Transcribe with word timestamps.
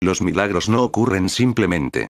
Los 0.00 0.22
milagros 0.22 0.68
no 0.68 0.84
ocurren 0.84 1.28
simplemente. 1.28 2.06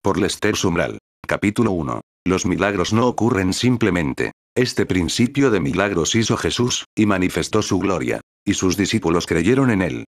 Por 0.00 0.16
Lester 0.16 0.54
Sumral. 0.54 0.98
Capítulo 1.26 1.72
1. 1.72 2.00
Los 2.24 2.46
milagros 2.46 2.92
no 2.92 3.08
ocurren 3.08 3.52
simplemente. 3.52 4.30
Este 4.54 4.86
principio 4.86 5.50
de 5.50 5.58
milagros 5.58 6.14
hizo 6.14 6.36
Jesús, 6.36 6.84
y 6.94 7.06
manifestó 7.06 7.60
su 7.62 7.80
gloria. 7.80 8.20
Y 8.44 8.54
sus 8.54 8.76
discípulos 8.76 9.26
creyeron 9.26 9.70
en 9.70 9.82
él. 9.82 10.04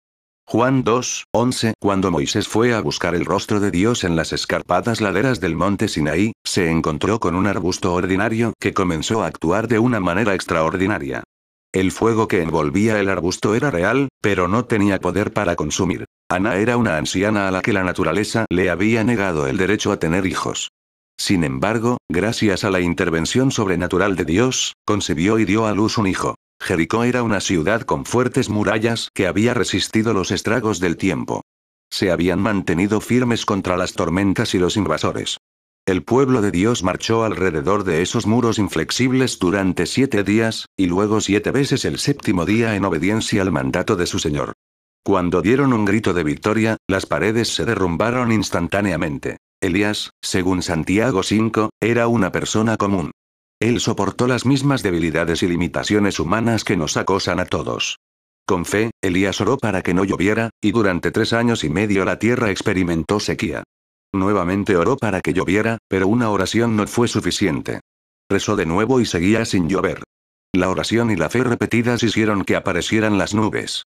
Juan 0.47 0.85
2, 0.85 1.25
11 1.33 1.75
Cuando 1.81 2.13
Moisés 2.13 2.47
fue 2.47 2.73
a 2.73 2.81
buscar 2.81 3.17
el 3.17 3.25
rostro 3.25 3.59
de 3.59 3.73
Dios 3.73 4.05
en 4.05 4.15
las 4.15 4.33
escarpadas 4.33 5.01
laderas 5.01 5.41
del 5.41 5.57
monte 5.57 5.89
Sinaí, 5.89 6.35
se 6.45 6.71
encontró 6.71 7.19
con 7.19 7.35
un 7.35 7.49
arbusto 7.49 7.95
ordinario 7.95 8.53
que 8.61 8.75
comenzó 8.75 9.25
a 9.25 9.27
actuar 9.27 9.67
de 9.67 9.81
una 9.81 9.99
manera 9.99 10.35
extraordinaria. 10.35 11.25
El 11.75 11.91
fuego 11.91 12.29
que 12.29 12.41
envolvía 12.41 13.01
el 13.01 13.09
arbusto 13.09 13.57
era 13.57 13.69
real, 13.69 14.09
pero 14.21 14.47
no 14.47 14.65
tenía 14.65 15.01
poder 15.01 15.33
para 15.33 15.57
consumir. 15.57 16.05
Ana 16.31 16.55
era 16.55 16.77
una 16.77 16.99
anciana 16.99 17.49
a 17.49 17.51
la 17.51 17.63
que 17.63 17.73
la 17.73 17.83
naturaleza 17.83 18.47
le 18.49 18.71
había 18.71 19.03
negado 19.03 19.49
el 19.49 19.57
derecho 19.57 19.91
a 19.91 19.99
tener 19.99 20.25
hijos. 20.25 20.71
Sin 21.19 21.43
embargo, 21.43 21.99
gracias 22.09 22.63
a 22.63 22.71
la 22.71 22.81
intervención 22.81 23.51
sobrenatural 23.51 24.15
de 24.15 24.25
Dios, 24.25 24.75
concibió 24.87 25.41
y 25.41 25.47
dio 25.47 25.67
a 25.67 25.73
luz 25.73 25.99
un 25.99 26.07
hijo. 26.07 26.37
Jericó 26.63 27.03
era 27.03 27.25
una 27.25 27.41
ciudad 27.41 27.83
con 27.83 28.05
fuertes 28.05 28.49
murallas 28.49 29.09
que 29.13 29.27
había 29.27 29.53
resistido 29.53 30.15
los 30.15 30.31
estragos 30.31 30.79
del 30.79 30.97
tiempo. 30.97 31.43
Se 31.91 32.13
habían 32.13 32.39
mantenido 32.39 33.01
firmes 33.01 33.45
contra 33.45 33.77
las 33.77 33.95
tormentas 33.95 34.55
y 34.55 34.61
los 34.61 34.77
invasores. 34.77 35.39
El 35.87 36.03
pueblo 36.03 36.41
de 36.41 36.51
Dios 36.51 36.83
marchó 36.83 37.25
alrededor 37.25 37.85
de 37.85 38.01
esos 38.01 38.27
muros 38.27 38.59
inflexibles 38.59 39.39
durante 39.39 39.85
siete 39.85 40.25
días, 40.25 40.67
y 40.79 40.87
luego 40.87 41.21
siete 41.21 41.51
veces 41.51 41.85
el 41.85 41.99
séptimo 41.99 42.47
día 42.47 42.75
en 42.75 42.87
obediencia 42.87 43.43
al 43.43 43.53
mandato 43.53 43.95
de 43.95 44.07
su 44.07 44.19
Señor. 44.19 44.55
Cuando 45.05 45.43
dieron 45.43 45.75
un 45.75 45.85
grito 45.85 46.15
de 46.15 46.25
victoria, 46.25 46.79
las 46.89 47.05
paredes 47.05 47.55
se 47.55 47.67
derrumbaron 47.67 48.33
instantáneamente. 48.33 49.37
Elías, 49.61 50.13
según 50.23 50.63
Santiago 50.63 51.23
5, 51.23 51.69
era 51.83 52.09
una 52.09 52.33
persona 52.33 52.79
común. 52.79 53.11
Él 53.61 53.79
soportó 53.79 54.27
las 54.27 54.47
mismas 54.47 54.83
debilidades 54.83 55.43
y 55.43 55.49
limitaciones 55.49 56.19
humanas 56.19 56.65
que 56.65 56.79
nos 56.79 56.97
acosan 56.97 57.41
a 57.41 57.45
todos. 57.45 57.99
Con 58.47 58.65
fe, 58.65 58.91
Elías 59.03 59.39
oró 59.43 59.59
para 59.59 59.83
que 59.83 59.93
no 59.93 60.05
lloviera, 60.05 60.49
y 60.63 60.73
durante 60.73 61.11
tres 61.11 61.35
años 61.35 61.63
y 61.63 61.69
medio 61.69 62.07
la 62.07 62.19
tierra 62.19 62.51
experimentó 62.51 63.21
sequía. 63.21 63.65
Nuevamente 64.15 64.77
oró 64.77 64.97
para 64.97 65.21
que 65.21 65.33
lloviera, 65.33 65.79
pero 65.89 66.07
una 66.07 66.31
oración 66.31 66.77
no 66.77 66.87
fue 66.87 67.09
suficiente. 67.09 67.81
Rezó 68.31 68.55
de 68.55 68.65
nuevo 68.65 69.01
y 69.01 69.07
seguía 69.07 69.45
sin 69.45 69.69
llover. 69.69 70.05
La 70.53 70.71
oración 70.71 71.11
y 71.11 71.17
la 71.17 71.29
fe 71.29 71.43
repetidas 71.43 72.05
hicieron 72.05 72.45
que 72.45 72.55
aparecieran 72.55 73.19
las 73.19 73.35
nubes. 73.35 73.83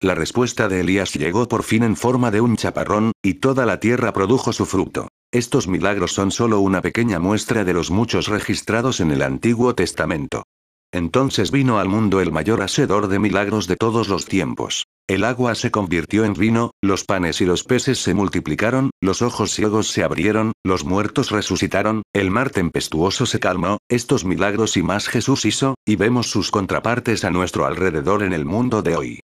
La 0.00 0.14
respuesta 0.14 0.68
de 0.68 0.80
Elías 0.80 1.14
llegó 1.14 1.48
por 1.48 1.64
fin 1.64 1.82
en 1.82 1.96
forma 1.96 2.30
de 2.30 2.40
un 2.40 2.56
chaparrón, 2.56 3.10
y 3.24 3.34
toda 3.34 3.66
la 3.66 3.80
tierra 3.80 4.12
produjo 4.12 4.52
su 4.52 4.66
fruto. 4.66 5.08
Estos 5.32 5.66
milagros 5.66 6.12
son 6.12 6.30
solo 6.30 6.60
una 6.60 6.80
pequeña 6.80 7.18
muestra 7.18 7.64
de 7.64 7.72
los 7.72 7.90
muchos 7.90 8.28
registrados 8.28 9.00
en 9.00 9.10
el 9.10 9.20
Antiguo 9.20 9.74
Testamento. 9.74 10.44
Entonces 10.92 11.50
vino 11.50 11.78
al 11.78 11.88
mundo 11.88 12.20
el 12.20 12.30
mayor 12.32 12.62
hacedor 12.62 13.08
de 13.08 13.18
milagros 13.18 13.66
de 13.66 13.76
todos 13.76 14.08
los 14.08 14.26
tiempos. 14.26 14.84
El 15.08 15.24
agua 15.24 15.54
se 15.54 15.70
convirtió 15.70 16.24
en 16.24 16.34
vino, 16.34 16.70
los 16.82 17.04
panes 17.04 17.40
y 17.40 17.44
los 17.44 17.64
peces 17.64 17.98
se 17.98 18.14
multiplicaron, 18.14 18.90
los 19.00 19.20
ojos 19.20 19.50
ciegos 19.50 19.88
se 19.88 20.04
abrieron, 20.04 20.52
los 20.64 20.84
muertos 20.84 21.30
resucitaron, 21.30 22.02
el 22.12 22.30
mar 22.30 22.50
tempestuoso 22.50 23.26
se 23.26 23.40
calmó, 23.40 23.78
estos 23.88 24.24
milagros 24.24 24.76
y 24.76 24.82
más 24.82 25.08
Jesús 25.08 25.44
hizo, 25.44 25.74
y 25.86 25.96
vemos 25.96 26.30
sus 26.30 26.50
contrapartes 26.50 27.24
a 27.24 27.30
nuestro 27.30 27.66
alrededor 27.66 28.22
en 28.22 28.32
el 28.32 28.44
mundo 28.44 28.82
de 28.82 28.96
hoy. 28.96 29.20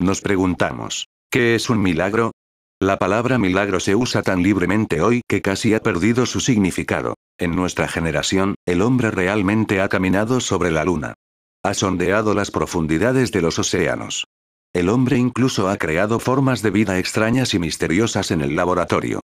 Nos 0.00 0.20
preguntamos, 0.20 1.06
¿qué 1.30 1.54
es 1.54 1.70
un 1.70 1.80
milagro? 1.80 2.32
La 2.82 2.98
palabra 2.98 3.38
milagro 3.38 3.78
se 3.78 3.94
usa 3.94 4.22
tan 4.22 4.42
libremente 4.42 5.02
hoy 5.02 5.22
que 5.28 5.40
casi 5.40 5.72
ha 5.72 5.78
perdido 5.78 6.26
su 6.26 6.40
significado. 6.40 7.14
En 7.38 7.54
nuestra 7.54 7.86
generación, 7.86 8.56
el 8.66 8.82
hombre 8.82 9.12
realmente 9.12 9.80
ha 9.80 9.88
caminado 9.88 10.40
sobre 10.40 10.72
la 10.72 10.84
luna. 10.84 11.14
Ha 11.62 11.74
sondeado 11.74 12.34
las 12.34 12.50
profundidades 12.50 13.30
de 13.30 13.40
los 13.40 13.60
océanos. 13.60 14.26
El 14.74 14.88
hombre 14.88 15.16
incluso 15.16 15.68
ha 15.68 15.76
creado 15.76 16.18
formas 16.18 16.60
de 16.60 16.72
vida 16.72 16.98
extrañas 16.98 17.54
y 17.54 17.60
misteriosas 17.60 18.32
en 18.32 18.40
el 18.40 18.56
laboratorio. 18.56 19.20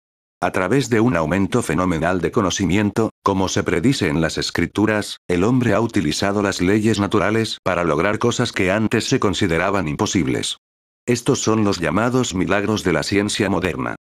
A 0.42 0.50
través 0.50 0.90
de 0.90 1.00
un 1.00 1.16
aumento 1.16 1.62
fenomenal 1.62 2.22
de 2.22 2.32
conocimiento, 2.32 3.12
como 3.22 3.50
se 3.50 3.62
predice 3.62 4.08
en 4.08 4.20
las 4.20 4.40
escrituras, 4.40 5.18
el 5.28 5.44
hombre 5.44 5.76
ha 5.76 5.80
utilizado 5.80 6.42
las 6.42 6.60
leyes 6.60 7.00
naturales 7.00 7.60
para 7.64 7.84
lograr 7.84 8.18
cosas 8.18 8.52
que 8.52 8.72
antes 8.72 9.08
se 9.08 9.20
consideraban 9.20 9.88
imposibles. 9.88 10.58
Estos 11.06 11.42
son 11.42 11.66
los 11.66 11.80
llamados 11.80 12.34
milagros 12.34 12.84
de 12.84 12.94
la 12.94 13.04
ciencia 13.04 13.50
moderna. 13.50 13.96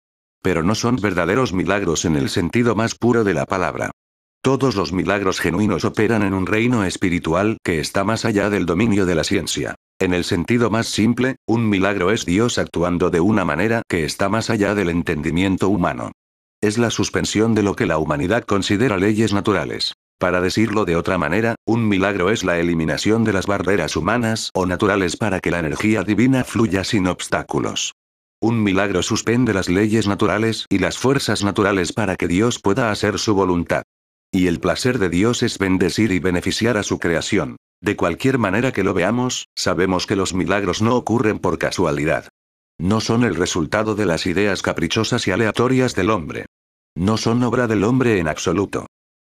Pero 0.41 0.63
no 0.63 0.75
son 0.75 0.97
verdaderos 0.97 1.53
milagros 1.53 2.03
en 2.03 2.17
el 2.17 2.29
sentido 2.29 2.75
más 2.75 2.95
puro 2.95 3.23
de 3.23 3.33
la 3.33 3.45
palabra. 3.45 3.91
Todos 4.41 4.75
los 4.75 4.91
milagros 4.91 5.39
genuinos 5.39 5.85
operan 5.85 6.23
en 6.23 6.33
un 6.33 6.45
reino 6.45 6.83
espiritual 6.83 7.57
que 7.63 7.79
está 7.79 8.03
más 8.03 8.25
allá 8.25 8.49
del 8.49 8.65
dominio 8.65 9.05
de 9.05 9.15
la 9.15 9.23
ciencia. 9.23 9.75
En 9.97 10.13
el 10.13 10.25
sentido 10.25 10.69
más 10.69 10.87
simple, 10.87 11.37
un 11.45 11.69
milagro 11.69 12.11
es 12.11 12.25
Dios 12.25 12.57
actuando 12.57 13.09
de 13.09 13.19
una 13.21 13.45
manera 13.45 13.81
que 13.87 14.03
está 14.03 14.27
más 14.29 14.49
allá 14.49 14.75
del 14.75 14.89
entendimiento 14.89 15.69
humano. 15.69 16.11
Es 16.61 16.77
la 16.77 16.89
suspensión 16.89 17.53
de 17.53 17.63
lo 17.63 17.75
que 17.75 17.85
la 17.85 17.97
humanidad 17.97 18.43
considera 18.43 18.97
leyes 18.97 19.33
naturales. 19.33 19.93
Para 20.19 20.41
decirlo 20.41 20.83
de 20.83 20.97
otra 20.97 21.17
manera, 21.17 21.55
un 21.65 21.87
milagro 21.87 22.29
es 22.29 22.43
la 22.43 22.59
eliminación 22.59 23.23
de 23.23 23.31
las 23.31 23.47
barreras 23.47 23.95
humanas 23.95 24.51
o 24.53 24.65
naturales 24.65 25.15
para 25.15 25.39
que 25.39 25.49
la 25.49 25.59
energía 25.59 26.03
divina 26.03 26.43
fluya 26.43 26.83
sin 26.83 27.07
obstáculos. 27.07 27.93
Un 28.41 28.61
milagro 28.61 29.01
suspende 29.01 29.53
las 29.53 29.69
leyes 29.69 30.07
naturales 30.07 30.65
y 30.69 30.79
las 30.79 30.97
fuerzas 30.97 31.45
naturales 31.45 31.93
para 31.93 32.17
que 32.17 32.27
Dios 32.27 32.59
pueda 32.59 32.91
hacer 32.91 33.17
su 33.17 33.33
voluntad. 33.33 33.83
Y 34.29 34.47
el 34.47 34.59
placer 34.59 34.99
de 34.99 35.07
Dios 35.07 35.41
es 35.41 35.57
bendecir 35.57 36.11
y 36.11 36.19
beneficiar 36.19 36.75
a 36.75 36.83
su 36.83 36.99
creación. 36.99 37.55
De 37.81 37.95
cualquier 37.95 38.39
manera 38.39 38.73
que 38.73 38.83
lo 38.83 38.93
veamos, 38.93 39.47
sabemos 39.55 40.05
que 40.05 40.17
los 40.17 40.33
milagros 40.33 40.81
no 40.81 40.97
ocurren 40.97 41.39
por 41.39 41.57
casualidad. 41.57 42.27
No 42.77 42.99
son 42.99 43.23
el 43.23 43.35
resultado 43.35 43.95
de 43.95 44.05
las 44.05 44.25
ideas 44.25 44.61
caprichosas 44.63 45.25
y 45.29 45.31
aleatorias 45.31 45.95
del 45.95 46.09
hombre. 46.09 46.45
No 46.93 47.15
son 47.15 47.41
obra 47.43 47.67
del 47.67 47.85
hombre 47.85 48.19
en 48.19 48.27
absoluto. 48.27 48.85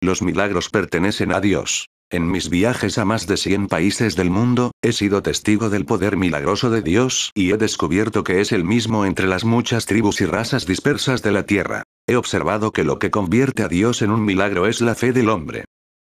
Los 0.05 0.21
milagros 0.21 0.69
pertenecen 0.69 1.31
a 1.31 1.41
Dios. 1.41 1.89
En 2.11 2.29
mis 2.29 2.51
viajes 2.51 2.99
a 2.99 3.05
más 3.05 3.25
de 3.25 3.37
100 3.37 3.67
países 3.67 4.15
del 4.15 4.29
mundo, 4.29 4.69
he 4.83 4.91
sido 4.91 5.23
testigo 5.23 5.71
del 5.71 5.85
poder 5.85 6.15
milagroso 6.15 6.69
de 6.69 6.83
Dios 6.83 7.31
y 7.33 7.51
he 7.51 7.57
descubierto 7.57 8.23
que 8.23 8.39
es 8.39 8.51
el 8.51 8.63
mismo 8.63 9.07
entre 9.07 9.25
las 9.25 9.45
muchas 9.45 9.87
tribus 9.87 10.21
y 10.21 10.27
razas 10.27 10.67
dispersas 10.67 11.23
de 11.23 11.31
la 11.31 11.47
tierra. 11.47 11.81
He 12.05 12.17
observado 12.17 12.71
que 12.71 12.83
lo 12.83 12.99
que 12.99 13.09
convierte 13.09 13.63
a 13.63 13.67
Dios 13.67 14.03
en 14.03 14.11
un 14.11 14.23
milagro 14.23 14.67
es 14.67 14.79
la 14.79 14.93
fe 14.93 15.11
del 15.11 15.27
hombre. 15.27 15.65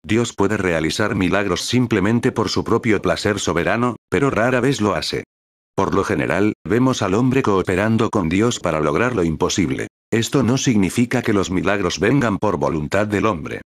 Dios 0.04 0.32
puede 0.32 0.56
realizar 0.56 1.14
milagros 1.14 1.60
simplemente 1.60 2.32
por 2.32 2.48
su 2.48 2.64
propio 2.64 3.00
placer 3.00 3.38
soberano, 3.38 3.94
pero 4.10 4.28
rara 4.28 4.58
vez 4.58 4.80
lo 4.80 4.96
hace. 4.96 5.22
Por 5.76 5.94
lo 5.94 6.02
general, 6.02 6.54
vemos 6.64 7.00
al 7.00 7.14
hombre 7.14 7.42
cooperando 7.44 8.10
con 8.10 8.28
Dios 8.28 8.58
para 8.58 8.80
lograr 8.80 9.14
lo 9.14 9.22
imposible. 9.22 9.86
Esto 10.10 10.42
no 10.42 10.58
significa 10.58 11.22
que 11.22 11.32
los 11.32 11.52
milagros 11.52 12.00
vengan 12.00 12.38
por 12.38 12.56
voluntad 12.56 13.06
del 13.06 13.26
hombre. 13.26 13.60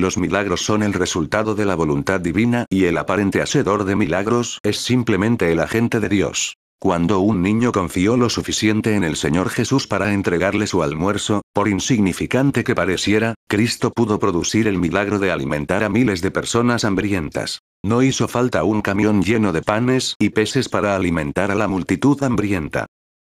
Los 0.00 0.16
milagros 0.16 0.62
son 0.62 0.82
el 0.82 0.94
resultado 0.94 1.54
de 1.54 1.66
la 1.66 1.74
voluntad 1.74 2.22
divina 2.22 2.64
y 2.70 2.86
el 2.86 2.96
aparente 2.96 3.42
hacedor 3.42 3.84
de 3.84 3.96
milagros 3.96 4.58
es 4.62 4.78
simplemente 4.78 5.52
el 5.52 5.60
agente 5.60 6.00
de 6.00 6.08
Dios. 6.08 6.56
Cuando 6.80 7.20
un 7.20 7.42
niño 7.42 7.70
confió 7.70 8.16
lo 8.16 8.30
suficiente 8.30 8.94
en 8.94 9.04
el 9.04 9.14
Señor 9.16 9.50
Jesús 9.50 9.86
para 9.86 10.14
entregarle 10.14 10.66
su 10.66 10.82
almuerzo, 10.82 11.42
por 11.52 11.68
insignificante 11.68 12.64
que 12.64 12.74
pareciera, 12.74 13.34
Cristo 13.46 13.90
pudo 13.90 14.18
producir 14.18 14.68
el 14.68 14.78
milagro 14.78 15.18
de 15.18 15.32
alimentar 15.32 15.84
a 15.84 15.90
miles 15.90 16.22
de 16.22 16.30
personas 16.30 16.86
hambrientas. 16.86 17.60
No 17.84 18.02
hizo 18.02 18.26
falta 18.26 18.64
un 18.64 18.80
camión 18.80 19.22
lleno 19.22 19.52
de 19.52 19.60
panes 19.60 20.14
y 20.18 20.30
peces 20.30 20.70
para 20.70 20.96
alimentar 20.96 21.50
a 21.50 21.54
la 21.54 21.68
multitud 21.68 22.22
hambrienta. 22.22 22.86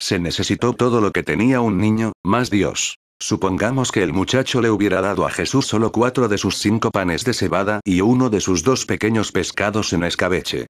Se 0.01 0.19
necesitó 0.19 0.73
todo 0.73 1.03
lo 1.03 1.13
que 1.13 1.23
tenía 1.23 1.61
un 1.61 1.77
niño, 1.77 2.15
más 2.25 2.49
Dios. 2.49 2.97
Supongamos 3.27 3.91
que 3.91 4.03
el 4.03 4.13
muchacho 4.13 4.61
le 4.61 4.69
hubiera 4.69 5.01
dado 5.01 5.27
a 5.27 5.31
Jesús 5.31 5.67
solo 5.67 5.93
cuatro 5.93 6.29
de 6.29 6.37
sus 6.37 6.59
cinco 6.59 6.91
panes 6.91 7.25
de 7.25 7.33
cebada 7.33 7.81
y 7.83 8.03
uno 8.03 8.29
de 8.29 8.39
sus 8.39 8.65
dos 8.65 8.85
pequeños 8.85 9.33
pescados 9.33 9.95
en 9.95 10.05
escabeche. 10.05 10.67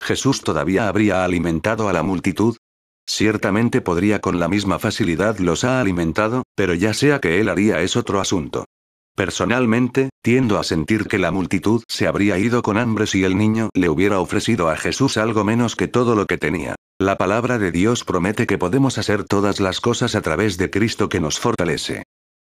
¿Jesús 0.00 0.40
todavía 0.40 0.88
habría 0.88 1.22
alimentado 1.22 1.86
a 1.86 1.92
la 1.92 2.02
multitud? 2.02 2.56
Ciertamente 3.06 3.82
podría 3.82 4.22
con 4.22 4.40
la 4.40 4.48
misma 4.48 4.78
facilidad 4.78 5.36
los 5.36 5.64
ha 5.64 5.82
alimentado, 5.82 6.44
pero 6.54 6.72
ya 6.72 6.94
sea 6.94 7.18
que 7.18 7.40
él 7.40 7.50
haría 7.50 7.82
es 7.82 7.94
otro 7.94 8.22
asunto. 8.22 8.64
Personalmente, 9.14 10.08
tiendo 10.22 10.58
a 10.58 10.64
sentir 10.64 11.08
que 11.08 11.18
la 11.18 11.30
multitud 11.30 11.82
se 11.88 12.06
habría 12.06 12.38
ido 12.38 12.62
con 12.62 12.78
hambre 12.78 13.06
si 13.06 13.22
el 13.24 13.36
niño 13.36 13.68
le 13.74 13.90
hubiera 13.90 14.18
ofrecido 14.18 14.70
a 14.70 14.78
Jesús 14.78 15.18
algo 15.18 15.44
menos 15.44 15.76
que 15.76 15.88
todo 15.88 16.14
lo 16.14 16.24
que 16.24 16.38
tenía. 16.38 16.74
La 17.00 17.16
palabra 17.16 17.58
de 17.58 17.70
Dios 17.70 18.02
promete 18.02 18.44
que 18.48 18.58
podemos 18.58 18.98
hacer 18.98 19.22
todas 19.22 19.60
las 19.60 19.80
cosas 19.80 20.16
a 20.16 20.20
través 20.20 20.58
de 20.58 20.68
Cristo 20.68 21.08
que 21.08 21.20
nos 21.20 21.38
fortalece. 21.38 22.02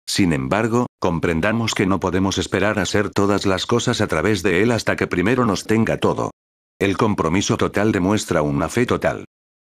Sin 0.07 0.35
embargo, 0.35 0.89
comprendamos 1.01 1.75
que 1.75 1.87
no 1.87 2.01
podemos 2.01 2.37
esperar 2.37 2.79
hacer 2.79 3.09
todas 3.09 3.47
las 3.47 3.65
cosas 3.65 4.03
a 4.03 4.09
través 4.09 4.43
de 4.43 4.63
Él 4.63 4.73
hasta 4.73 4.95
que 4.95 5.07
primero 5.07 5.47
nos 5.47 5.65
tenga 5.65 5.97
todo. 5.97 6.33
El 6.79 6.99
compromiso 6.99 7.57
total 7.57 7.93
demuestra 7.93 8.43
una 8.43 8.69
fe 8.69 8.85
total. 8.85 9.25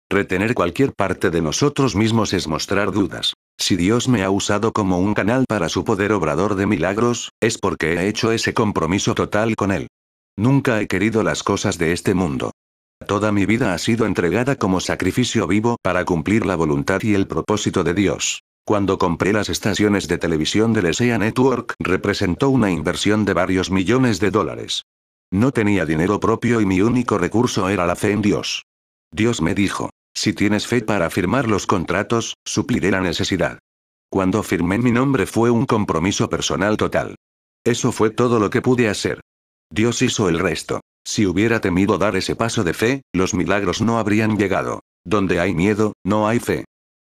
Retener 0.10 0.54
cualquier 0.54 0.94
parte 0.94 1.32
de 1.32 1.42
nosotros 1.42 1.98
mismos 1.98 2.32
es 2.32 2.48
mostrar 2.48 2.94
dudas. 2.94 3.34
Si 3.58 3.76
Dios 3.76 4.08
me 4.08 4.24
ha 4.24 4.30
usado 4.30 4.72
como 4.72 5.00
un 5.00 5.14
canal 5.16 5.44
para 5.50 5.68
su 5.68 5.84
poder 5.84 6.14
obrador 6.14 6.56
de 6.56 6.66
milagros, 6.66 7.32
es 7.42 7.58
porque 7.58 7.96
he 7.96 8.08
hecho 8.08 8.32
ese 8.32 8.54
compromiso 8.54 9.16
total 9.16 9.58
con 9.58 9.74
Él. 9.74 9.88
Nunca 10.38 10.80
he 10.80 10.88
querido 10.88 11.24
las 11.24 11.44
cosas 11.44 11.78
de 11.78 11.92
este 11.92 12.14
mundo. 12.14 12.52
Toda 13.08 13.32
mi 13.32 13.46
vida 13.46 13.74
ha 13.74 13.78
sido 13.78 14.06
entregada 14.06 14.58
como 14.58 14.82
sacrificio 14.82 15.48
vivo 15.48 15.78
para 15.82 16.04
cumplir 16.04 16.46
la 16.46 16.58
voluntad 16.58 17.02
y 17.04 17.16
el 17.16 17.26
propósito 17.26 17.86
de 17.86 17.94
Dios. 17.94 18.44
Cuando 18.66 18.98
compré 18.98 19.32
las 19.32 19.48
estaciones 19.48 20.10
de 20.10 20.18
televisión 20.18 20.74
del 20.74 20.94
SEA 20.94 21.18
Network, 21.18 21.74
representó 21.80 22.50
una 22.50 22.70
inversión 22.70 23.24
de 23.24 23.32
varios 23.32 23.72
millones 23.72 24.20
de 24.20 24.30
dólares. 24.30 24.84
No 25.32 25.54
tenía 25.54 25.86
dinero 25.86 26.20
propio 26.20 26.60
y 26.60 26.66
mi 26.66 26.82
único 26.82 27.18
recurso 27.18 27.70
era 27.70 27.86
la 27.86 27.96
fe 27.96 28.12
en 28.12 28.22
Dios. 28.22 28.66
Dios 29.10 29.42
me 29.42 29.56
dijo, 29.56 29.90
si 30.14 30.34
tienes 30.34 30.68
fe 30.68 30.82
para 30.82 31.10
firmar 31.10 31.48
los 31.48 31.66
contratos, 31.66 32.34
supliré 32.44 32.92
la 32.92 33.00
necesidad. 33.00 33.60
Cuando 34.10 34.44
firmé 34.44 34.80
mi 34.80 34.92
nombre 34.92 35.28
fue 35.28 35.50
un 35.50 35.66
compromiso 35.66 36.30
personal 36.30 36.76
total. 36.76 37.16
Eso 37.64 37.94
fue 37.94 38.10
todo 38.10 38.38
lo 38.40 38.50
que 38.50 38.62
pude 38.62 38.90
hacer. 38.90 39.22
Dios 39.72 40.02
hizo 40.02 40.28
el 40.28 40.40
resto. 40.40 40.82
Si 41.08 41.26
hubiera 41.26 41.62
temido 41.62 41.98
dar 41.98 42.18
ese 42.18 42.36
paso 42.36 42.66
de 42.66 42.74
fe, 42.74 43.02
los 43.14 43.34
milagros 43.34 43.82
no 43.82 43.98
habrían 43.98 44.38
llegado. 44.38 44.82
Donde 45.06 45.40
hay 45.40 45.54
miedo, 45.54 45.94
no 46.04 46.28
hay 46.28 46.40
fe. 46.40 46.66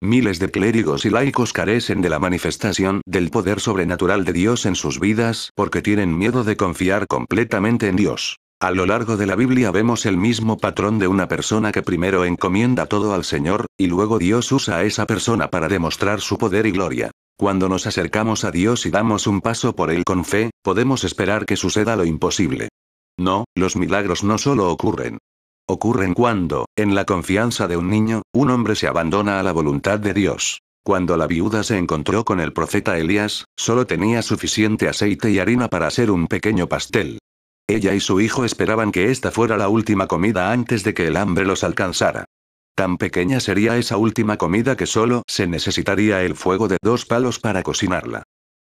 Miles 0.02 0.40
de 0.40 0.50
clérigos 0.50 1.04
y 1.04 1.10
laicos 1.10 1.52
carecen 1.52 2.02
de 2.02 2.08
la 2.08 2.18
manifestación 2.18 3.02
del 3.06 3.30
poder 3.30 3.60
sobrenatural 3.60 4.24
de 4.24 4.32
Dios 4.32 4.66
en 4.66 4.74
sus 4.74 4.98
vidas 4.98 5.50
porque 5.54 5.80
tienen 5.80 6.18
miedo 6.18 6.42
de 6.42 6.56
confiar 6.56 7.06
completamente 7.06 7.86
en 7.86 7.94
Dios. 7.94 8.40
A 8.60 8.72
lo 8.72 8.84
largo 8.84 9.16
de 9.16 9.26
la 9.26 9.36
Biblia 9.36 9.70
vemos 9.70 10.06
el 10.06 10.16
mismo 10.16 10.58
patrón 10.58 10.98
de 10.98 11.06
una 11.06 11.28
persona 11.28 11.70
que 11.70 11.82
primero 11.82 12.24
encomienda 12.24 12.86
todo 12.86 13.14
al 13.14 13.22
Señor, 13.22 13.66
y 13.78 13.86
luego 13.86 14.18
Dios 14.18 14.50
usa 14.50 14.78
a 14.78 14.82
esa 14.82 15.06
persona 15.06 15.50
para 15.50 15.68
demostrar 15.68 16.20
su 16.20 16.36
poder 16.36 16.66
y 16.66 16.72
gloria. 16.72 17.12
Cuando 17.36 17.68
nos 17.68 17.86
acercamos 17.86 18.42
a 18.42 18.50
Dios 18.50 18.86
y 18.86 18.90
damos 18.90 19.28
un 19.28 19.40
paso 19.40 19.76
por 19.76 19.92
Él 19.92 20.02
con 20.04 20.24
fe, 20.24 20.50
podemos 20.62 21.04
esperar 21.04 21.46
que 21.46 21.56
suceda 21.56 21.94
lo 21.94 22.04
imposible. 22.04 22.70
No, 23.18 23.44
los 23.54 23.76
milagros 23.76 24.24
no 24.24 24.38
solo 24.38 24.70
ocurren. 24.70 25.18
Ocurren 25.66 26.14
cuando, 26.14 26.66
en 26.76 26.94
la 26.94 27.04
confianza 27.04 27.68
de 27.68 27.76
un 27.76 27.88
niño, 27.88 28.22
un 28.34 28.50
hombre 28.50 28.74
se 28.74 28.86
abandona 28.86 29.40
a 29.40 29.42
la 29.42 29.52
voluntad 29.52 29.98
de 29.98 30.12
Dios. 30.12 30.60
Cuando 30.84 31.16
la 31.16 31.26
viuda 31.26 31.62
se 31.62 31.78
encontró 31.78 32.24
con 32.24 32.40
el 32.40 32.52
profeta 32.52 32.98
Elías, 32.98 33.46
solo 33.56 33.86
tenía 33.86 34.20
suficiente 34.20 34.88
aceite 34.88 35.30
y 35.30 35.38
harina 35.38 35.68
para 35.68 35.86
hacer 35.86 36.10
un 36.10 36.26
pequeño 36.26 36.68
pastel. 36.68 37.18
Ella 37.66 37.94
y 37.94 38.00
su 38.00 38.20
hijo 38.20 38.44
esperaban 38.44 38.92
que 38.92 39.10
esta 39.10 39.30
fuera 39.30 39.56
la 39.56 39.68
última 39.68 40.06
comida 40.06 40.52
antes 40.52 40.84
de 40.84 40.92
que 40.92 41.06
el 41.06 41.16
hambre 41.16 41.46
los 41.46 41.64
alcanzara. 41.64 42.26
Tan 42.74 42.98
pequeña 42.98 43.40
sería 43.40 43.78
esa 43.78 43.96
última 43.96 44.36
comida 44.36 44.76
que 44.76 44.86
solo 44.86 45.22
se 45.26 45.46
necesitaría 45.46 46.22
el 46.22 46.34
fuego 46.34 46.68
de 46.68 46.76
dos 46.82 47.06
palos 47.06 47.38
para 47.38 47.62
cocinarla. 47.62 48.24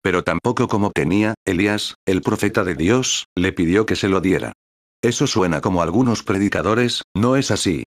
Pero 0.02 0.24
tampoco 0.24 0.68
como 0.68 0.90
tenía, 0.90 1.34
Elías, 1.44 1.94
el 2.06 2.22
profeta 2.22 2.64
de 2.64 2.74
Dios, 2.74 3.26
le 3.36 3.52
pidió 3.52 3.86
que 3.86 3.96
se 3.96 4.08
lo 4.08 4.20
diera. 4.20 4.52
Eso 5.00 5.26
suena 5.26 5.60
como 5.60 5.82
algunos 5.82 6.22
predicadores, 6.22 7.02
no 7.14 7.36
es 7.36 7.50
así. 7.50 7.84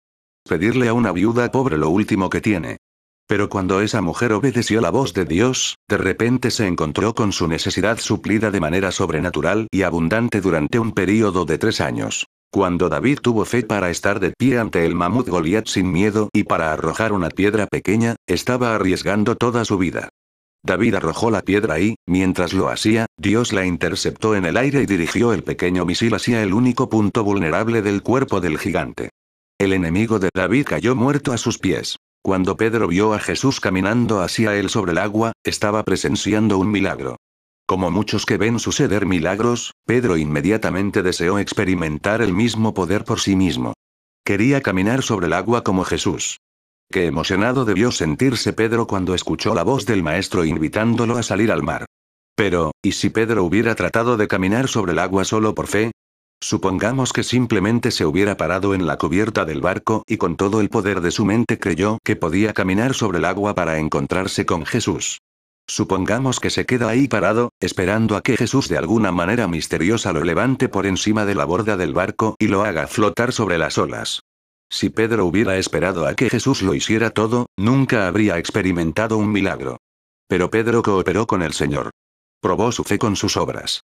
Pedirle 0.49 0.89
a 0.89 0.95
una 0.95 1.13
viuda 1.13 1.51
pobre 1.51 1.77
lo 1.77 1.91
último 1.91 2.31
que 2.31 2.41
tiene. 2.41 2.77
Pero 3.27 3.49
cuando 3.49 3.81
esa 3.81 4.03
mujer 4.03 4.33
obedeció 4.33 4.81
la 4.81 4.91
voz 4.91 5.15
de 5.15 5.25
Dios, 5.25 5.77
de 5.89 5.97
repente 5.97 6.51
se 6.51 6.67
encontró 6.67 7.15
con 7.15 7.33
su 7.33 7.49
necesidad 7.49 7.99
suplida 7.99 8.51
de 8.51 8.61
manera 8.61 8.93
sobrenatural 8.93 9.67
y 9.71 9.83
abundante 9.83 10.41
durante 10.41 10.79
un 10.79 10.93
período 10.93 11.45
de 11.47 11.59
tres 11.59 11.81
años. 11.81 12.27
Cuando 12.53 12.89
David 12.89 13.19
tuvo 13.21 13.45
fe 13.45 13.63
para 13.63 13.91
estar 13.91 14.21
de 14.21 14.33
pie 14.39 14.59
ante 14.59 14.85
el 14.85 14.95
mamut 14.95 15.29
Goliat 15.29 15.67
sin 15.67 15.91
miedo 15.91 16.29
y 16.33 16.45
para 16.45 16.73
arrojar 16.73 17.13
una 17.13 17.31
piedra 17.31 17.67
pequeña, 17.67 18.17
estaba 18.29 18.75
arriesgando 18.75 19.35
toda 19.35 19.65
su 19.65 19.79
vida. 19.79 20.11
David 20.65 20.95
arrojó 20.95 21.31
la 21.31 21.43
piedra 21.43 21.79
y, 21.79 21.97
mientras 22.07 22.55
lo 22.55 22.71
hacía, 22.71 23.05
Dios 23.19 23.53
la 23.53 23.67
interceptó 23.67 24.35
en 24.35 24.47
el 24.47 24.57
aire 24.57 24.83
y 24.83 24.87
dirigió 24.87 25.35
el 25.35 25.45
pequeño 25.45 25.85
misil 25.85 26.15
hacia 26.15 26.43
el 26.43 26.55
único 26.55 26.89
punto 26.89 27.23
vulnerable 27.23 27.83
del 27.83 28.03
cuerpo 28.03 28.41
del 28.41 28.59
gigante. 28.59 29.11
El 29.59 29.75
enemigo 29.75 30.19
de 30.19 30.31
David 30.35 30.65
cayó 30.65 30.97
muerto 30.97 31.35
a 31.35 31.39
sus 31.39 31.59
pies. 31.59 31.97
Cuando 32.23 32.57
Pedro 32.57 32.89
vio 32.89 33.13
a 33.13 33.19
Jesús 33.19 33.61
caminando 33.61 34.23
hacia 34.23 34.57
él 34.57 34.71
sobre 34.71 34.93
el 34.93 34.99
agua, 34.99 35.33
estaba 35.45 35.83
presenciando 35.83 36.57
un 36.57 36.71
milagro. 36.71 37.17
Como 37.67 37.91
muchos 37.91 38.25
que 38.25 38.39
ven 38.39 38.59
suceder 38.59 39.05
milagros, 39.05 39.73
Pedro 39.85 40.17
inmediatamente 40.17 41.03
deseó 41.03 41.39
experimentar 41.39 42.23
el 42.23 42.33
mismo 42.33 42.73
poder 42.73 43.05
por 43.05 43.21
sí 43.21 43.37
mismo. 43.37 43.75
Quería 44.25 44.63
caminar 44.63 45.03
sobre 45.03 45.27
el 45.27 45.35
agua 45.35 45.63
como 45.63 45.85
Jesús. 45.85 46.39
Qué 46.91 47.07
emocionado 47.07 47.65
debió 47.65 47.91
sentirse 47.91 48.53
Pedro 48.53 48.87
cuando 48.87 49.15
escuchó 49.15 49.55
la 49.55 49.63
voz 49.63 49.87
del 49.87 50.03
maestro 50.03 50.45
invitándolo 50.45 51.17
a 51.17 51.23
salir 51.23 51.51
al 51.51 51.63
mar. 51.63 51.87
Pero, 52.37 52.73
¿y 52.83 52.93
si 52.93 53.11
Pedro 53.11 53.45
hubiera 53.45 53.75
tratado 53.75 54.17
de 54.17 54.29
caminar 54.29 54.69
sobre 54.69 54.93
el 54.93 54.99
agua 54.99 55.25
solo 55.25 55.55
por 55.55 55.67
fe? 55.67 55.93
Supongamos 56.41 57.13
que 57.13 57.23
simplemente 57.23 57.91
se 57.91 58.05
hubiera 58.05 58.37
parado 58.37 58.75
en 58.75 58.87
la 58.87 58.99
cubierta 58.99 59.45
del 59.45 59.61
barco 59.61 60.03
y 60.07 60.19
con 60.19 60.37
todo 60.37 60.61
el 60.61 60.69
poder 60.69 61.01
de 61.01 61.11
su 61.11 61.25
mente 61.25 61.59
creyó 61.59 61.99
que 62.05 62.17
podía 62.17 62.53
caminar 62.53 62.95
sobre 62.95 63.19
el 63.19 63.25
agua 63.25 63.55
para 63.55 63.79
encontrarse 63.79 64.45
con 64.45 64.67
Jesús. 64.67 65.21
Supongamos 65.67 66.41
que 66.41 66.51
se 66.51 66.67
queda 66.67 66.91
ahí 66.91 67.09
parado, 67.09 67.51
esperando 67.61 68.17
a 68.17 68.23
que 68.23 68.37
Jesús 68.37 68.69
de 68.69 68.77
alguna 68.77 69.13
manera 69.13 69.49
misteriosa 69.49 70.13
lo 70.13 70.23
levante 70.23 70.69
por 70.69 70.85
encima 70.85 71.25
de 71.25 71.35
la 71.35 71.47
borda 71.47 71.79
del 71.79 71.95
barco 71.95 72.37
y 72.39 72.49
lo 72.49 72.63
haga 72.65 72.87
flotar 72.87 73.33
sobre 73.33 73.57
las 73.57 73.79
olas. 73.79 74.21
Si 74.75 74.91
Pedro 74.91 75.25
hubiera 75.25 75.57
esperado 75.57 76.05
a 76.05 76.15
que 76.15 76.29
Jesús 76.29 76.61
lo 76.61 76.75
hiciera 76.75 77.11
todo, 77.11 77.47
nunca 77.57 78.09
habría 78.09 78.39
experimentado 78.39 79.17
un 79.19 79.31
milagro. 79.31 79.77
Pero 80.27 80.51
Pedro 80.51 80.83
cooperó 80.83 81.29
con 81.29 81.43
el 81.43 81.53
Señor. 81.53 81.91
Probó 82.41 82.73
su 82.73 82.83
fe 82.83 82.99
con 82.99 83.15
sus 83.15 83.37
obras. 83.37 83.83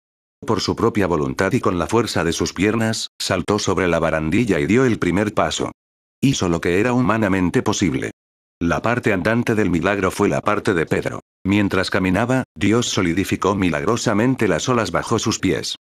Por 0.47 0.61
su 0.61 0.77
propia 0.77 1.09
voluntad 1.09 1.53
y 1.55 1.59
con 1.59 1.81
la 1.81 1.89
fuerza 1.89 2.23
de 2.23 2.33
sus 2.33 2.53
piernas, 2.53 3.09
saltó 3.19 3.59
sobre 3.59 3.89
la 3.89 3.99
barandilla 3.99 4.61
y 4.61 4.67
dio 4.67 4.85
el 4.85 5.01
primer 5.01 5.35
paso. 5.35 5.73
Hizo 6.21 6.49
lo 6.49 6.61
que 6.61 6.79
era 6.79 6.93
humanamente 6.93 7.63
posible. 7.63 8.13
La 8.61 8.81
parte 8.81 9.13
andante 9.13 9.57
del 9.57 9.71
milagro 9.71 10.13
fue 10.13 10.29
la 10.29 10.41
parte 10.41 10.73
de 10.73 10.87
Pedro. 10.87 11.19
Mientras 11.43 11.91
caminaba, 11.91 12.45
Dios 12.55 12.87
solidificó 12.87 13.57
milagrosamente 13.57 14.47
las 14.47 14.69
olas 14.69 14.93
bajo 14.93 15.19
sus 15.19 15.41
pies. 15.41 15.75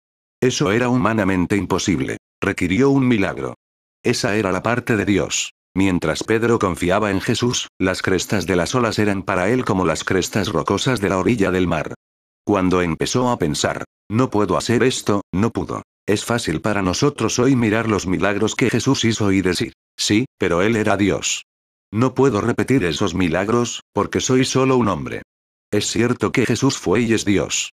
Eso 0.40 0.70
era 0.70 0.88
humanamente 0.88 1.56
imposible. 1.56 2.19
Requirió 2.40 2.90
un 2.90 3.08
milagro. 3.08 3.54
Esa 4.02 4.37
era 4.37 4.50
la 4.50 4.62
parte 4.62 4.96
de 4.96 5.04
Dios. 5.04 5.52
Mientras 5.75 6.25
Pedro 6.25 6.58
confiaba 6.58 7.10
en 7.10 7.20
Jesús, 7.20 7.69
las 7.78 8.02
crestas 8.02 8.46
de 8.46 8.56
las 8.56 8.75
olas 8.75 8.99
eran 8.99 9.22
para 9.22 9.49
él 9.49 9.64
como 9.64 9.87
las 9.87 10.04
crestas 10.04 10.49
rocosas 10.49 11.00
de 11.00 11.08
la 11.08 11.19
orilla 11.19 11.50
del 11.50 11.66
mar. 11.66 11.94
Cuando 12.44 12.82
empezó 12.82 13.30
a 13.30 13.38
pensar, 13.38 13.85
no 14.11 14.28
puedo 14.28 14.56
hacer 14.56 14.82
esto, 14.82 15.23
no 15.32 15.50
pudo. 15.50 15.82
Es 16.06 16.25
fácil 16.25 16.61
para 16.61 16.82
nosotros 16.82 17.38
hoy 17.38 17.54
mirar 17.54 17.88
los 17.88 18.06
milagros 18.06 18.56
que 18.56 18.68
Jesús 18.68 19.04
hizo 19.04 19.30
y 19.30 19.40
decir, 19.40 19.73
sí, 19.97 20.26
pero 20.37 20.61
Él 20.61 20.75
era 20.75 20.97
Dios. 20.97 21.44
No 21.92 22.14
puedo 22.14 22.40
repetir 22.40 22.85
esos 22.85 23.14
milagros, 23.14 23.82
porque 23.92 24.21
soy 24.21 24.44
solo 24.44 24.76
un 24.76 24.88
hombre. 24.88 25.23
Es 25.71 25.87
cierto 25.87 26.32
que 26.32 26.44
Jesús 26.44 26.76
fue 26.76 27.02
y 27.02 27.14
es 27.14 27.25
Dios. 27.25 27.71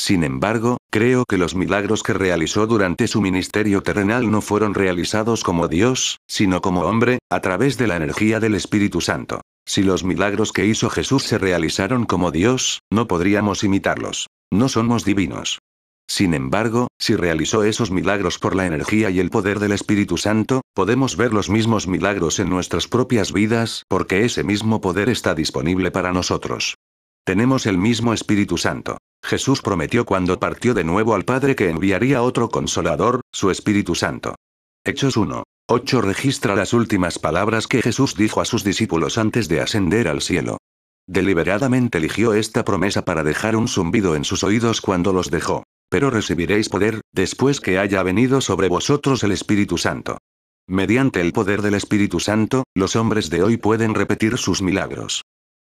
Sin 0.00 0.24
embargo, 0.24 0.78
creo 0.90 1.26
que 1.28 1.36
los 1.36 1.54
milagros 1.54 2.02
que 2.02 2.14
realizó 2.14 2.66
durante 2.66 3.06
su 3.06 3.20
ministerio 3.20 3.82
terrenal 3.82 4.30
no 4.30 4.40
fueron 4.40 4.72
realizados 4.72 5.44
como 5.44 5.68
Dios, 5.68 6.20
sino 6.26 6.62
como 6.62 6.84
hombre, 6.84 7.18
a 7.30 7.40
través 7.40 7.76
de 7.76 7.86
la 7.86 7.96
energía 7.96 8.40
del 8.40 8.54
Espíritu 8.54 9.02
Santo. 9.02 9.42
Si 9.66 9.82
los 9.82 10.02
milagros 10.02 10.52
que 10.52 10.64
hizo 10.64 10.88
Jesús 10.88 11.24
se 11.24 11.36
realizaron 11.36 12.06
como 12.06 12.30
Dios, 12.30 12.80
no 12.90 13.08
podríamos 13.08 13.62
imitarlos. 13.62 14.28
No 14.50 14.70
somos 14.70 15.04
divinos. 15.04 15.58
Sin 16.08 16.32
embargo, 16.32 16.88
si 16.98 17.14
realizó 17.14 17.62
esos 17.62 17.90
milagros 17.90 18.38
por 18.38 18.56
la 18.56 18.64
energía 18.64 19.10
y 19.10 19.20
el 19.20 19.28
poder 19.28 19.58
del 19.58 19.72
Espíritu 19.72 20.16
Santo, 20.16 20.62
podemos 20.72 21.18
ver 21.18 21.34
los 21.34 21.50
mismos 21.50 21.86
milagros 21.86 22.38
en 22.38 22.48
nuestras 22.48 22.88
propias 22.88 23.34
vidas 23.34 23.84
porque 23.86 24.24
ese 24.24 24.44
mismo 24.44 24.80
poder 24.80 25.10
está 25.10 25.34
disponible 25.34 25.90
para 25.90 26.10
nosotros. 26.10 26.76
Tenemos 27.26 27.66
el 27.66 27.76
mismo 27.76 28.14
Espíritu 28.14 28.56
Santo. 28.56 28.96
Jesús 29.22 29.62
prometió 29.62 30.04
cuando 30.04 30.38
partió 30.38 30.74
de 30.74 30.84
nuevo 30.84 31.14
al 31.14 31.24
Padre 31.24 31.54
que 31.54 31.68
enviaría 31.68 32.22
otro 32.22 32.48
consolador, 32.48 33.20
su 33.32 33.50
Espíritu 33.50 33.94
Santo. 33.94 34.34
Hechos 34.84 35.16
1. 35.16 35.44
8 35.68 36.00
registra 36.00 36.56
las 36.56 36.72
últimas 36.72 37.18
palabras 37.18 37.66
que 37.66 37.82
Jesús 37.82 38.16
dijo 38.16 38.40
a 38.40 38.44
sus 38.44 38.64
discípulos 38.64 39.18
antes 39.18 39.48
de 39.48 39.60
ascender 39.60 40.08
al 40.08 40.20
cielo. 40.20 40.58
Deliberadamente 41.06 41.98
eligió 41.98 42.34
esta 42.34 42.64
promesa 42.64 43.04
para 43.04 43.22
dejar 43.22 43.56
un 43.56 43.68
zumbido 43.68 44.16
en 44.16 44.24
sus 44.24 44.42
oídos 44.42 44.80
cuando 44.80 45.12
los 45.12 45.30
dejó. 45.30 45.64
Pero 45.88 46.08
recibiréis 46.08 46.68
poder, 46.68 47.00
después 47.12 47.60
que 47.60 47.78
haya 47.78 48.02
venido 48.04 48.40
sobre 48.40 48.68
vosotros 48.68 49.24
el 49.24 49.32
Espíritu 49.32 49.76
Santo. 49.76 50.18
Mediante 50.68 51.20
el 51.20 51.32
poder 51.32 51.62
del 51.62 51.74
Espíritu 51.74 52.20
Santo, 52.20 52.62
los 52.76 52.94
hombres 52.94 53.28
de 53.28 53.42
hoy 53.42 53.56
pueden 53.56 53.94
repetir 53.94 54.38
sus 54.38 54.62
milagros. 54.62 55.22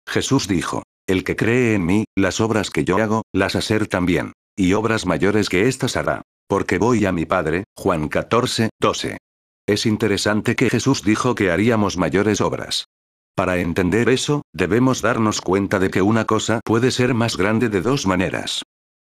Jesús 0.07 0.47
dijo, 0.47 0.81
el 1.07 1.23
que 1.23 1.35
cree 1.35 1.75
en 1.75 1.85
mí, 1.85 2.05
las 2.15 2.41
obras 2.41 2.69
que 2.69 2.83
yo 2.83 2.97
hago, 2.97 3.23
las 3.33 3.55
hacer 3.55 3.87
también. 3.87 4.33
Y 4.55 4.73
obras 4.73 5.05
mayores 5.05 5.49
que 5.49 5.67
éstas 5.67 5.97
hará. 5.97 6.21
Porque 6.47 6.77
voy 6.77 7.05
a 7.05 7.11
mi 7.11 7.25
Padre, 7.25 7.63
Juan 7.75 8.07
14, 8.07 8.69
12. 8.79 9.17
Es 9.67 9.85
interesante 9.85 10.55
que 10.55 10.69
Jesús 10.69 11.03
dijo 11.03 11.35
que 11.35 11.51
haríamos 11.51 11.97
mayores 11.97 12.39
obras. 12.41 12.85
Para 13.35 13.57
entender 13.57 14.09
eso, 14.09 14.43
debemos 14.53 15.01
darnos 15.01 15.41
cuenta 15.41 15.79
de 15.79 15.89
que 15.89 16.01
una 16.01 16.25
cosa 16.25 16.61
puede 16.63 16.91
ser 16.91 17.13
más 17.13 17.35
grande 17.35 17.69
de 17.69 17.81
dos 17.81 18.05
maneras. 18.07 18.61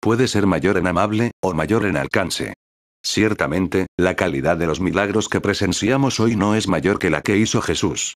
Puede 0.01 0.29
ser 0.29 0.47
mayor 0.47 0.79
en 0.79 0.87
amable, 0.87 1.33
o 1.43 1.53
mayor 1.55 1.85
en 1.87 1.97
alcance. 1.97 2.55
Ciertamente, 3.03 3.87
la 3.99 4.17
calidad 4.17 4.57
de 4.57 4.67
los 4.67 4.81
milagros 4.81 5.29
que 5.29 5.41
presenciamos 5.41 6.21
hoy 6.21 6.37
no 6.37 6.55
es 6.55 6.69
mayor 6.69 6.99
que 6.99 7.11
la 7.11 7.21
que 7.21 7.37
hizo 7.37 7.61
Jesús. 7.61 8.15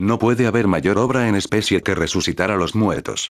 No 0.00 0.18
puede 0.18 0.46
haber 0.46 0.66
mayor 0.66 0.96
obra 0.96 1.28
en 1.28 1.34
especie 1.34 1.82
que 1.82 1.94
resucitar 1.94 2.50
a 2.50 2.56
los 2.56 2.74
muertos. 2.74 3.28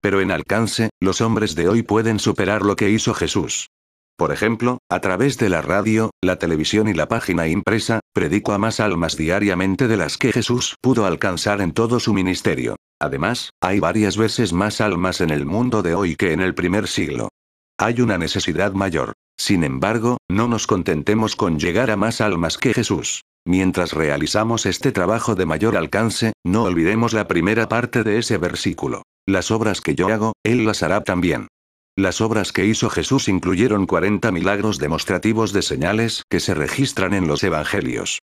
Pero 0.00 0.20
en 0.20 0.30
alcance, 0.30 0.90
los 1.00 1.20
hombres 1.20 1.56
de 1.56 1.68
hoy 1.68 1.82
pueden 1.82 2.20
superar 2.20 2.62
lo 2.62 2.76
que 2.76 2.90
hizo 2.90 3.12
Jesús. 3.12 3.70
Por 4.16 4.30
ejemplo, 4.30 4.78
a 4.88 5.00
través 5.00 5.36
de 5.36 5.48
la 5.48 5.62
radio, 5.62 6.12
la 6.22 6.36
televisión 6.36 6.86
y 6.86 6.94
la 6.94 7.08
página 7.08 7.48
impresa, 7.48 7.98
predico 8.14 8.52
a 8.52 8.58
más 8.58 8.78
almas 8.78 9.16
diariamente 9.16 9.88
de 9.88 9.96
las 9.96 10.16
que 10.16 10.30
Jesús 10.30 10.76
pudo 10.80 11.06
alcanzar 11.06 11.60
en 11.60 11.72
todo 11.72 11.98
su 11.98 12.14
ministerio. 12.14 12.76
Además, 13.00 13.50
hay 13.60 13.80
varias 13.80 14.16
veces 14.16 14.52
más 14.52 14.80
almas 14.80 15.20
en 15.20 15.30
el 15.30 15.44
mundo 15.44 15.82
de 15.82 15.96
hoy 15.96 16.14
que 16.14 16.32
en 16.32 16.40
el 16.40 16.54
primer 16.54 16.86
siglo. 16.86 17.30
Hay 17.78 18.00
una 18.00 18.16
necesidad 18.16 18.74
mayor. 18.74 19.12
Sin 19.36 19.64
embargo, 19.64 20.18
no 20.30 20.46
nos 20.46 20.68
contentemos 20.68 21.34
con 21.34 21.58
llegar 21.58 21.90
a 21.90 21.96
más 21.96 22.20
almas 22.20 22.58
que 22.58 22.72
Jesús. 22.72 23.22
Mientras 23.44 23.92
realizamos 23.92 24.66
este 24.66 24.92
trabajo 24.92 25.34
de 25.34 25.46
mayor 25.46 25.76
alcance, 25.76 26.32
no 26.44 26.62
olvidemos 26.62 27.12
la 27.12 27.26
primera 27.26 27.68
parte 27.68 28.04
de 28.04 28.18
ese 28.18 28.38
versículo. 28.38 29.02
Las 29.26 29.50
obras 29.50 29.80
que 29.80 29.94
yo 29.94 30.08
hago, 30.08 30.32
Él 30.44 30.64
las 30.64 30.82
hará 30.82 31.02
también. 31.02 31.48
Las 31.96 32.20
obras 32.20 32.52
que 32.52 32.64
hizo 32.64 32.88
Jesús 32.88 33.28
incluyeron 33.28 33.86
40 33.86 34.30
milagros 34.32 34.78
demostrativos 34.78 35.52
de 35.52 35.62
señales 35.62 36.22
que 36.30 36.40
se 36.40 36.54
registran 36.54 37.14
en 37.14 37.26
los 37.26 37.42
Evangelios. 37.42 38.20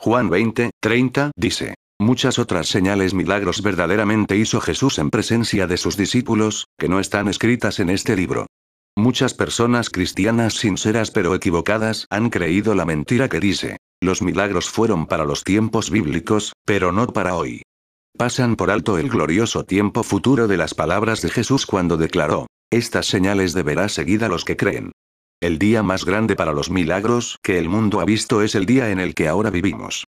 Juan 0.00 0.30
20, 0.30 0.70
30 0.80 1.30
dice. 1.36 1.74
Muchas 2.00 2.40
otras 2.40 2.66
señales 2.66 3.14
milagros 3.14 3.62
verdaderamente 3.62 4.36
hizo 4.36 4.60
Jesús 4.60 4.98
en 4.98 5.10
presencia 5.10 5.68
de 5.68 5.76
sus 5.76 5.96
discípulos, 5.96 6.66
que 6.76 6.88
no 6.88 6.98
están 6.98 7.28
escritas 7.28 7.78
en 7.78 7.90
este 7.90 8.16
libro. 8.16 8.46
Muchas 8.96 9.32
personas 9.32 9.88
cristianas 9.88 10.54
sinceras 10.54 11.10
pero 11.10 11.34
equivocadas 11.34 12.06
han 12.10 12.28
creído 12.28 12.74
la 12.74 12.84
mentira 12.84 13.30
que 13.30 13.40
dice, 13.40 13.78
los 14.02 14.20
milagros 14.20 14.68
fueron 14.68 15.06
para 15.06 15.24
los 15.24 15.44
tiempos 15.44 15.90
bíblicos, 15.90 16.52
pero 16.66 16.92
no 16.92 17.06
para 17.06 17.34
hoy. 17.34 17.62
Pasan 18.18 18.54
por 18.54 18.70
alto 18.70 18.98
el 18.98 19.08
glorioso 19.08 19.64
tiempo 19.64 20.02
futuro 20.02 20.46
de 20.46 20.58
las 20.58 20.74
palabras 20.74 21.22
de 21.22 21.30
Jesús 21.30 21.64
cuando 21.64 21.96
declaró, 21.96 22.48
estas 22.70 23.06
señales 23.06 23.54
deberá 23.54 23.88
seguir 23.88 24.24
a 24.24 24.28
los 24.28 24.44
que 24.44 24.58
creen. 24.58 24.92
El 25.40 25.58
día 25.58 25.82
más 25.82 26.04
grande 26.04 26.36
para 26.36 26.52
los 26.52 26.70
milagros 26.70 27.38
que 27.42 27.58
el 27.58 27.70
mundo 27.70 28.00
ha 28.00 28.04
visto 28.04 28.42
es 28.42 28.54
el 28.54 28.66
día 28.66 28.90
en 28.90 29.00
el 29.00 29.14
que 29.14 29.26
ahora 29.26 29.48
vivimos. 29.48 30.04